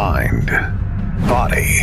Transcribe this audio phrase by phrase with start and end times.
[0.00, 0.46] Mind,
[1.28, 1.78] body,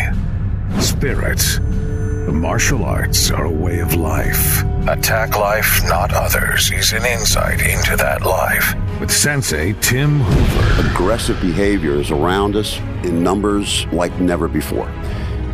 [0.79, 1.37] spirit.
[1.37, 4.63] The martial arts are a way of life.
[4.87, 8.73] Attack Life, Not Others is an insight into that life.
[8.99, 10.89] With Sensei Tim Hoover.
[10.89, 14.89] Aggressive behavior is around us in numbers like never before.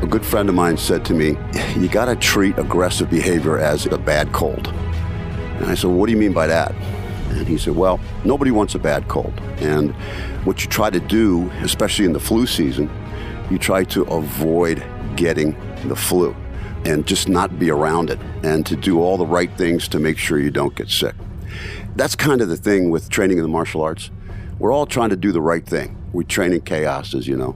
[0.02, 1.36] A good friend of mine said to me,
[1.76, 4.68] You got to treat aggressive behavior as a bad cold.
[4.68, 6.74] And I said, What do you mean by that?
[7.34, 9.34] And he said, Well, nobody wants a bad cold.
[9.58, 9.94] And
[10.46, 12.90] what you try to do, especially in the flu season,
[13.50, 14.84] you try to avoid
[15.16, 15.56] getting
[15.88, 16.36] the flu
[16.86, 20.18] and just not be around it and to do all the right things to make
[20.18, 21.16] sure you don't get sick.
[21.96, 24.10] That's kind of the thing with training in the martial arts.
[24.60, 25.98] We're all trying to do the right thing.
[26.14, 27.56] We train in chaos, as you know.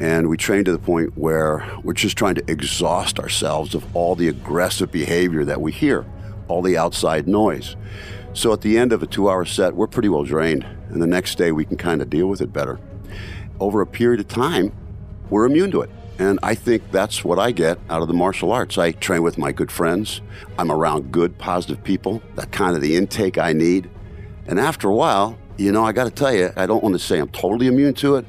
[0.00, 4.16] And we train to the point where we're just trying to exhaust ourselves of all
[4.16, 6.04] the aggressive behavior that we hear,
[6.48, 7.76] all the outside noise.
[8.34, 10.64] So at the end of a two hour set, we're pretty well drained.
[10.88, 12.78] And the next day, we can kind of deal with it better.
[13.60, 14.72] Over a period of time,
[15.30, 15.90] we're immune to it.
[16.18, 18.78] And I think that's what I get out of the martial arts.
[18.78, 20.20] I train with my good friends.
[20.58, 22.22] I'm around good, positive people.
[22.36, 23.90] That kind of the intake I need.
[24.46, 26.98] And after a while, you know, I got to tell you, I don't want to
[26.98, 28.26] say I'm totally immune to it,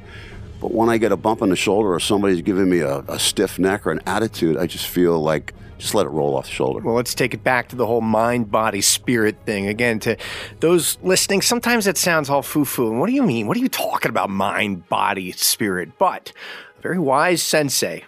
[0.60, 3.18] but when I get a bump on the shoulder or somebody's giving me a, a
[3.18, 6.52] stiff neck or an attitude, I just feel like just let it roll off the
[6.52, 6.80] shoulder.
[6.80, 9.66] Well, let's take it back to the whole mind, body, spirit thing.
[9.66, 10.16] Again, to
[10.60, 12.90] those listening, sometimes it sounds all foo foo.
[12.90, 13.46] And what do you mean?
[13.46, 15.98] What are you talking about, mind, body, spirit?
[15.98, 16.32] But
[16.78, 18.04] a very wise sensei,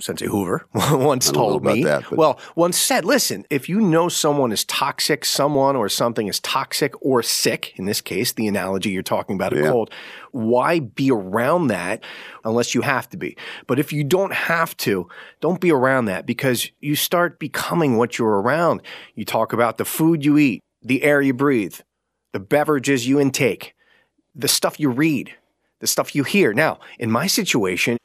[0.00, 4.64] Sensei Hoover, once told me, that, well, once said, listen, if you know someone is
[4.64, 9.36] toxic, someone or something is toxic or sick, in this case, the analogy you're talking
[9.36, 9.70] about, a Yeah.
[9.70, 9.90] cold,
[10.32, 12.02] why be around that
[12.44, 13.36] unless you have to be?
[13.66, 15.08] But if you don't have to,
[15.40, 18.82] don't be around that because you start becoming what you're around.
[19.14, 21.80] You talk about the food you eat, the air you breathe,
[22.32, 23.74] the beverages you intake,
[24.34, 25.34] the stuff you read,
[25.80, 26.52] the stuff you hear.
[26.52, 27.98] Now, in my situation,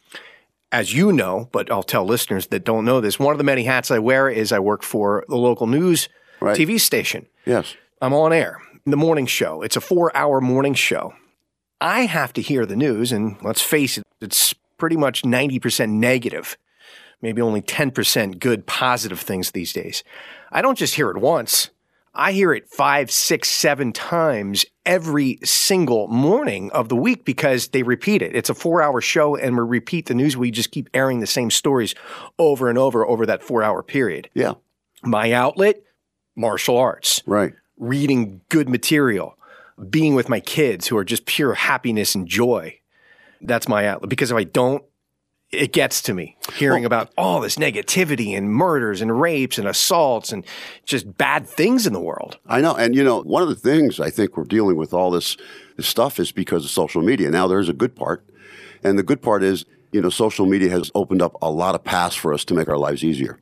[0.76, 3.64] as you know, but I'll tell listeners that don't know this, one of the many
[3.64, 6.10] hats I wear is I work for the local news
[6.42, 6.58] Right.
[6.58, 7.28] TV station.
[7.46, 7.76] Yes.
[8.02, 9.62] I'm on air, the morning show.
[9.62, 11.14] It's a four hour morning show.
[11.80, 16.58] I have to hear the news, and let's face it, it's pretty much 90% negative,
[17.22, 20.04] maybe only 10% good, positive things these days.
[20.52, 21.70] I don't just hear it once.
[22.18, 27.84] I hear it five, six, seven times every single morning of the week because they
[27.84, 28.36] repeat it.
[28.36, 30.38] It's a four hour show and we repeat the news.
[30.38, 31.94] We just keep airing the same stories
[32.40, 34.30] over and over over that four hour period.
[34.34, 34.54] Yeah.
[35.04, 35.84] My outlet,
[36.36, 37.54] martial arts Right.
[37.78, 39.38] reading good material,
[39.90, 42.80] being with my kids who are just pure happiness and joy.
[43.42, 44.10] That's my outlet.
[44.10, 44.84] Because if I don't,
[45.52, 50.32] it gets to me hearing about all this negativity and murders and rapes and assaults
[50.32, 50.46] and
[50.86, 52.38] just bad things in the world.
[52.48, 52.76] I know.
[52.76, 55.38] And, you know, one of the things I think we're dealing with all this,
[55.78, 57.30] this stuff is because of social media.
[57.30, 58.26] Now, there's a good part.
[58.84, 61.84] And the good part is, you know, social media has opened up a lot of
[61.84, 63.40] paths for us to make our lives easier.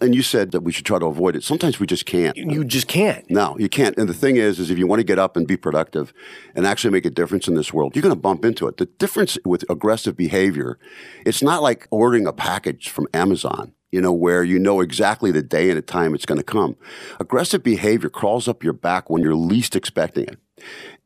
[0.00, 1.44] And you said that we should try to avoid it.
[1.44, 2.36] Sometimes we just can't.
[2.36, 3.28] You just can't.
[3.30, 3.96] No, you can't.
[3.98, 6.14] And the thing is, is if you want to get up and be productive
[6.54, 8.78] and actually make a difference in this world, you're going to bump into it.
[8.78, 10.78] The difference with aggressive behavior,
[11.26, 15.42] it's not like ordering a package from Amazon, you know, where you know exactly the
[15.42, 16.76] day and the time it's going to come.
[17.18, 20.38] Aggressive behavior crawls up your back when you're least expecting it.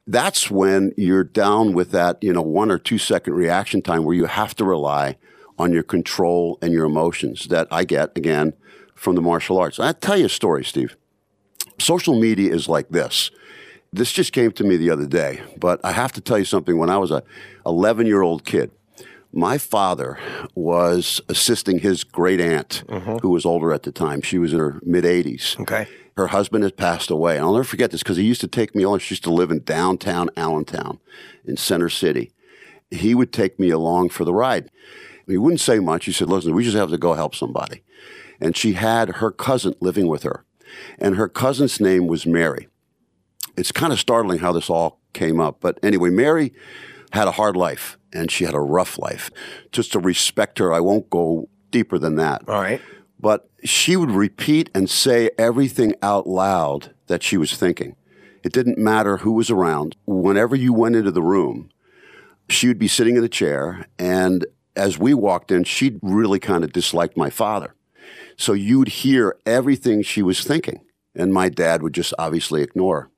[0.06, 4.14] That's when you're down with that, you know, one or two second reaction time where
[4.14, 5.16] you have to rely
[5.58, 8.52] on your control and your emotions that I get again
[8.94, 9.78] from the martial arts.
[9.78, 10.96] I'll tell you a story, Steve
[11.78, 13.30] social media is like this.
[13.92, 16.78] This just came to me the other day, but I have to tell you something.
[16.78, 17.22] When I was a
[17.64, 18.72] 11 year old kid,
[19.32, 20.18] my father
[20.54, 23.18] was assisting his great aunt, mm-hmm.
[23.18, 24.20] who was older at the time.
[24.20, 25.60] She was in her mid 80s.
[25.60, 25.88] Okay.
[26.16, 27.36] Her husband had passed away.
[27.36, 29.00] And I'll never forget this because he used to take me along.
[29.00, 31.00] She used to live in downtown Allentown
[31.44, 32.32] in Center City.
[32.90, 34.70] He would take me along for the ride.
[35.26, 36.04] He wouldn't say much.
[36.04, 37.82] He said, Listen, we just have to go help somebody.
[38.44, 40.44] And she had her cousin living with her.
[40.98, 42.68] And her cousin's name was Mary.
[43.56, 45.60] It's kind of startling how this all came up.
[45.60, 46.52] But anyway, Mary
[47.12, 49.30] had a hard life and she had a rough life.
[49.72, 52.46] Just to respect her, I won't go deeper than that.
[52.46, 52.82] All right.
[53.18, 57.96] But she would repeat and say everything out loud that she was thinking.
[58.42, 59.96] It didn't matter who was around.
[60.04, 61.70] Whenever you went into the room,
[62.50, 63.86] she would be sitting in the chair.
[63.98, 64.44] And
[64.76, 67.74] as we walked in, she really kind of disliked my father.
[68.36, 70.80] So you'd hear everything she was thinking.
[71.14, 73.10] And my dad would just obviously ignore.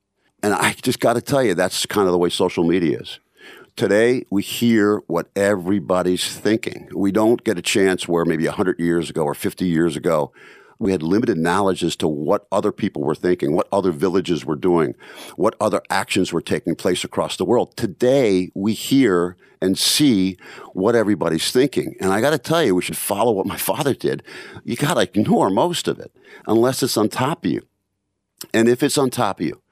[0.43, 3.21] And I just got to tell you, that's kind of the way social media is.
[3.75, 6.89] Today, we hear what everybody's thinking.
[6.95, 10.33] We don't get a chance where maybe 100 years ago or 50 years ago,
[10.79, 14.57] We had limited knowledge as to what other people were thinking, what other villages were
[14.57, 14.95] doing,
[15.37, 17.77] what other actions were taking place across the world.
[17.77, 20.37] Today, we hear and see
[20.73, 21.97] what everybody's thinking.
[22.01, 24.23] And I got to tell you, we should follow what my father did.
[24.65, 26.15] You got to ignore most of it
[26.47, 27.67] unless it's on top of you.
[28.53, 29.63] And if it's on top of you,